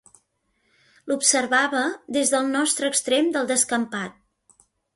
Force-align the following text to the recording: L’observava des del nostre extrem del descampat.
L’observava 1.11 1.83
des 2.19 2.33
del 2.37 2.51
nostre 2.55 2.91
extrem 2.93 3.31
del 3.39 3.53
descampat. 3.55 4.21